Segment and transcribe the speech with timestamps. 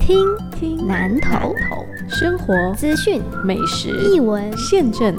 [0.00, 0.26] 听
[0.58, 1.54] 听南头
[2.08, 5.14] 生活资讯美食译文，现政，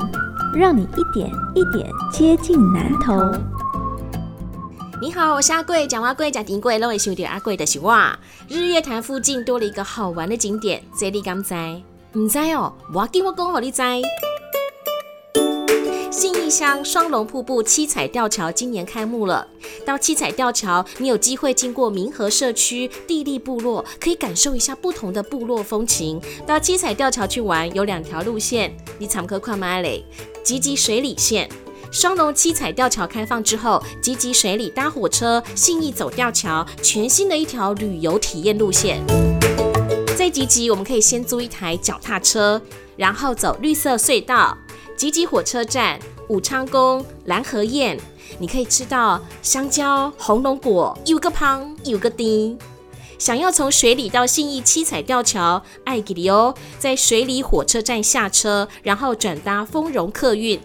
[0.53, 3.13] 让你一点一点接近南头。
[4.99, 7.95] 你好，我是阿贵，讲阿贵讲丁贵，认为兄弟阿贵的是我。
[8.49, 11.53] 日月潭附近多了一个好玩的景点，这里敢知？
[12.13, 13.81] 唔知哦，我给我讲好你知。
[16.51, 19.47] 乡双龙瀑布七彩吊桥今年开幕了。
[19.85, 26.21] 到七彩吊桥，你有机会经过民和社区地利部落，可以感受一下不同的部落风情。
[26.45, 30.03] 到七彩吊桥去玩，有两条路线，你参可看马嘞，
[30.43, 31.49] 吉吉水里线。
[31.89, 39.01] 双龙七彩吊桥开放之后，吉吉水里搭火车，信义走吊桥，全新的一条旅游体验路线。
[40.17, 42.61] 在吉吉，我们可以先租一台脚踏车，
[42.97, 44.57] 然后走绿色隧道，
[44.95, 45.99] 吉吉火车站、
[46.31, 47.99] 武昌宫、蓝河宴，
[48.39, 52.57] 你可以吃到香蕉、红龙果，有个胖，有个丁。
[53.19, 60.57] 想要从水里到信义七彩吊桥，爱给你哦，在水里火车站下车，然后转搭丰荣客运。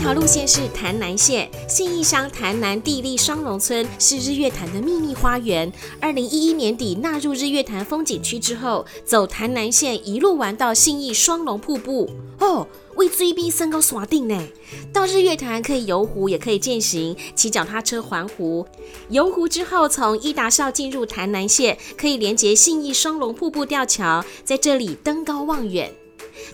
[0.00, 5.70] 条路线是潭南线，信义乡潭南地利双龙村是日月潭的秘密花园。
[6.00, 14.42] 二零一一年底纳入日月潭风景区之后，走潭南线一路玩到信义双龙瀑布哦，为追兵升高锁定呢。
[14.90, 18.66] 到日月潭可以游湖，也可以践行，骑脚踏车环湖。
[19.10, 25.92] 游湖之后，从伊达邵进入潭南线，可以连接信义双龙瀑布吊桥，在这里登高望远。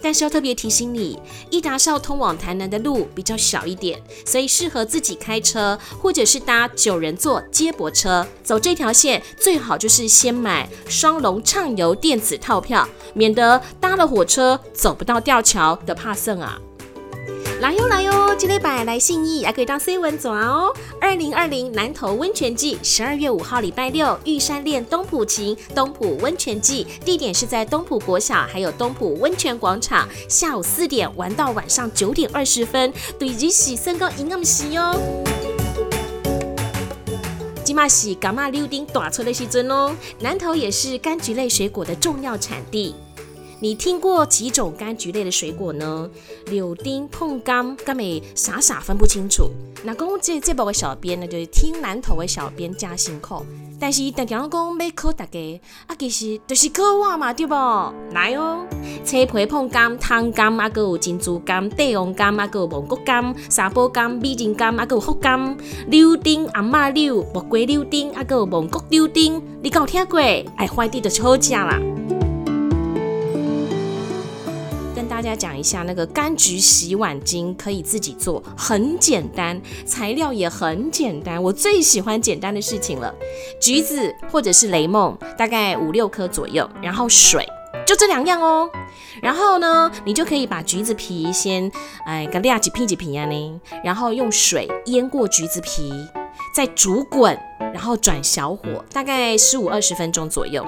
[0.02, 1.18] 但是要特别提醒你，
[1.50, 9.22] 益达邵通往台南的路比较小一点，所以适合自己开车，或者是搭九人座接驳车走这条线。
[9.38, 16.58] 最好就是先买双龙畅游电子套票，免得搭了火车走不到吊桥的怕剩啊。
[17.60, 18.05] 来哟来哟，
[18.38, 20.70] 今天摆来信义，还可以当 C 文走哦。
[21.00, 34.94] 二零二零南投温泉季，十二月五号礼拜六，玉山恋东浦晴东浦温泉季，地点是在东浦国小，还有东浦温泉广场，下午四点玩到晚上九点二十分，对日洗身高营养洗哦。
[37.64, 42.94] 今嘛是伽马六丁大出的时阵哦，南投也是柑橘类水果的重要产地。
[43.58, 46.10] 你听过几种柑橘类的水果呢？
[46.50, 49.48] 柳丁、碰柑，根本傻傻分不清楚。
[49.82, 53.46] 那讲这这部的小编呢，就是听南投的小编加辛苦，
[53.80, 55.38] 但是大家讲要考大家，
[55.86, 57.54] 啊，其实就是考我嘛，对不？
[58.12, 58.66] 来哦，
[59.02, 65.56] 青皮碰柑、汤柑，啊，个有珍珠柑、帝王柑，啊，个有蒙古柑、沙波柑、美人柑，啊，个有福柑、
[65.88, 70.20] 柳丁、阿妈柳、木瓜柳丁，啊，个有蒙古柳丁，你有听过？
[70.20, 71.80] 哎，坏地就好食啦。
[75.26, 83.12] 大家讲一下，那个柑橘洗碗巾可以自己做，很简单，材料也很简单，我最喜欢简单的事情了。
[83.60, 87.44] 橘子或者是雷梦，大概五六颗左右，然后水，
[87.84, 88.70] 就这两样哦。
[89.20, 91.68] 然后呢，你就可以把橘子皮先，
[92.04, 95.92] 哎，跟两几片几片呢，然后用水淹过橘子皮，
[96.54, 97.36] 再煮滚，
[97.74, 100.64] 然后转小火，大概十五二十分钟左右。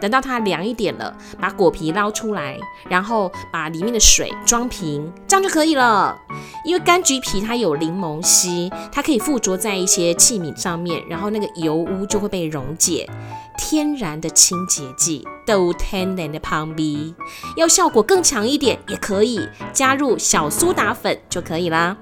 [0.00, 2.58] 等到它凉一点了，把果皮捞出来，
[2.88, 6.16] 然后把里面的水装瓶，这样就可以了。
[6.64, 13.08] 因为柑橘皮它有柠檬烯，它可以附着在一些器皿上面，然后那个油污就会被溶解，
[13.56, 17.14] 天然的清洁剂，都天然的旁边。
[17.56, 21.96] 要效果更强一点，也可以加入小苏打粉就可以啦。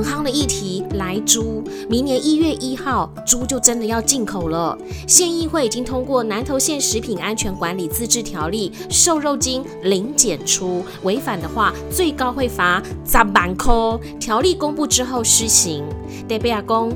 [0.00, 4.76] 很夯的议题，来猪，明年一月一号，猪就真的要进口了。
[5.06, 13.70] 县议会已经通过《南投县食品安全管理自治条例》，瘦肉精零检出，违反的话，最高会罚十万块。
[14.18, 15.84] 条例公布之后施行。
[16.26, 16.90] 代表公，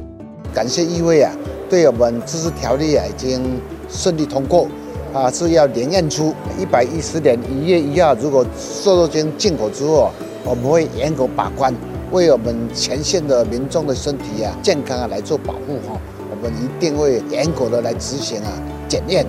[0.54, 1.30] 感谢议会啊，
[1.68, 3.60] 对我们自治条例啊已经
[3.90, 4.66] 顺利通过
[5.14, 10.10] 啊，是要连验出一百一十年一月一号，如果瘦肉精进口之后，
[10.44, 11.72] 我们会严格把关。
[12.10, 15.96] 为我们前线的民众的身体啊、健康啊来做保护哈，
[16.30, 18.50] 我们一定会严格的来执行啊
[18.88, 19.24] 检验。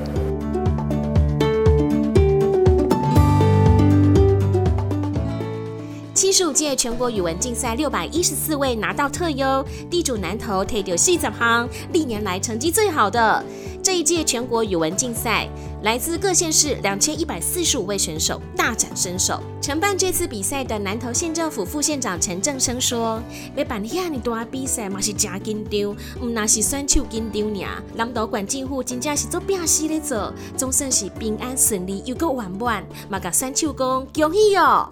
[6.26, 13.46] 七十五届全国语文竞赛六百一十四位拿到特优，地主南投推掉细十行，历年来成绩最好的。
[13.84, 15.48] 这一届全国语文竞赛，
[15.84, 19.40] 来自各县市两千一百四十五位选手大展身手。
[19.62, 23.22] 承办这次比赛的南投县政府副县长陈正生说
[23.56, 25.96] ：“要办遐尼大比赛嘛是真紧张，
[26.26, 27.84] 唔那是选手紧张尔。
[27.94, 34.90] 南投管政府真正是做拼死咧做，总算是平安顺利又够圆满，嘛甲选手讲恭喜哦！”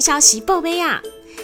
[0.00, 1.00] 消息报备啊！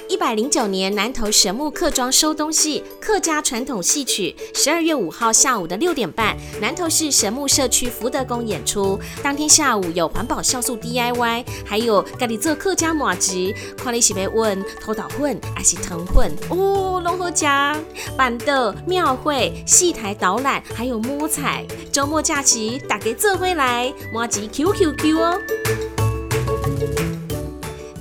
[0.09, 8.99] 一百零九年南投神木客庄收东西客家传统戏曲，十二月五号下午的六点半，南投市神木社区福德宫演出。
[9.23, 17.79] 当天下午有环保酵素 DIY，还有咖喱做客家麻吉，看你是被问头倒混还是藤混哦，龙和家
[18.17, 21.65] 板凳、庙会、戏台导览，还有摸彩。
[21.91, 25.39] 周末假期打给这回来麻吉 QQQ 哦。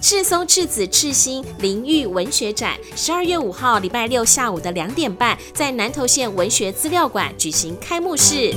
[0.01, 8.51] 赤松赤子赤心淋浴文学展，十二月五号礼拜六下午的两点半，在南投县文学资料馆举行开幕式。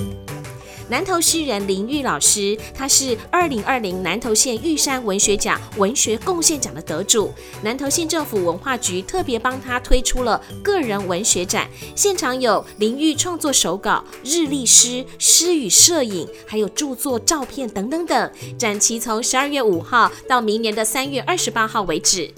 [0.90, 7.32] 南投诗人林玉老师，他是二零二零南投县玉山文学奖文学贡献奖的得主。
[7.62, 11.66] 南投县政府文化局特别帮他推出了个人文学展，
[11.96, 18.30] 现场有林玉创作手稿、日历诗、诗与摄影，还有著作照片等等等。
[18.58, 22.30] 展期从十二月五号到明年的三月二十八号为止。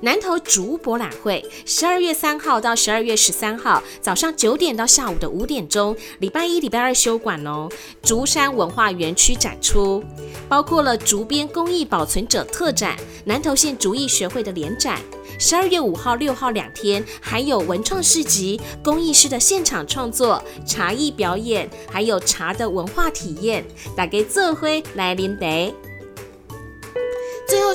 [0.00, 7.68] 南投竹博览会，十二月三号到十二月十三号，早上九点到下午的五点钟，礼拜一、礼拜二休馆哦。
[8.00, 10.04] 竹山文化园区展出，
[10.48, 15.00] 包括了竹编工艺保存者特展、南投县竹艺学会的联展。
[15.36, 23.64] 十二月五号、六号两天，还有文创市集、工艺师的现场创作、茶艺表演，还有茶的文化体验。
[23.96, 25.74] 大家这辉来临得。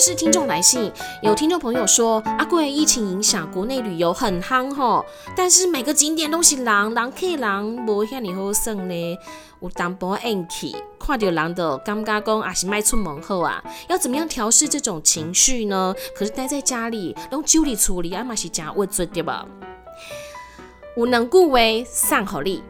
[0.06, 0.92] 是听众来信，
[1.22, 9.18] 有听众朋友说，阿贵疫情影响国内旅游很夯吼，但是每个景点都是人，人客人无遐尼好耍呢，
[9.62, 15.96] 有淡薄怨气，看到人的感觉讲也是迈出门后啊，要怎么样调试这种情绪呢？
[16.14, 19.46] 可是待在家里，拢酒里处理，阿嘛是真郁卒对吧？
[20.98, 21.58] 有两句话
[21.90, 22.62] 送互你。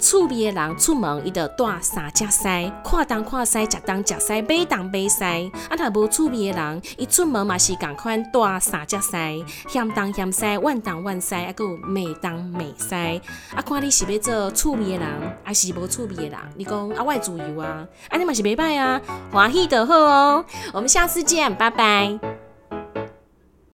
[0.00, 2.42] 厝边的人出门，伊就带三只西，
[2.82, 5.52] 看东看西，食东食西，买东买西。
[5.68, 12.94] 啊，若无厝边的人，伊出门嘛是共款带三只西，嫌东嫌西，怨东怨西，啊，有美东美西。
[13.54, 16.38] 啊，看你是要做厝边的人，还是无厝边的人？
[16.56, 19.00] 你讲啊，我自由啊，啊，你嘛是袂歹啊，
[19.30, 20.44] 欢喜就好哦。
[20.72, 22.39] 我们下次见，拜拜。